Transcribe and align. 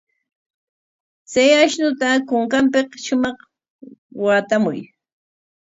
Chay 1.31 1.49
ashnuta 1.65 2.07
kunkanpik 2.27 2.89
shumaq 3.05 3.37
waatamuy. 4.23 4.79